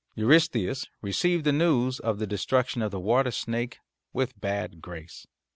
[0.15, 3.77] Eurystheus received the news of the destruction of the water snake
[4.13, 5.27] with bad grace.